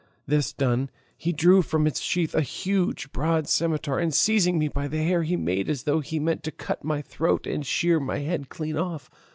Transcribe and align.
This 0.25 0.51
done, 0.51 0.89
he 1.15 1.31
drew 1.31 1.61
from 1.61 1.85
its 1.85 2.01
sheath 2.01 2.33
a 2.33 2.41
huge 2.41 3.11
broad 3.11 3.47
scimitar, 3.47 3.99
and 3.99 4.11
seizing 4.11 4.57
me 4.57 4.67
by 4.67 4.87
the 4.87 4.97
hair 4.97 5.21
he 5.21 5.37
made 5.37 5.69
as 5.69 5.83
though 5.83 5.99
he 5.99 6.17
meant 6.19 6.41
to 6.45 6.51
cut 6.51 6.83
my 6.83 7.03
throat 7.03 7.45
and 7.45 7.63
shear 7.63 7.99
my 7.99 8.17
head 8.17 8.49
clean 8.49 8.77
off. 8.77 9.11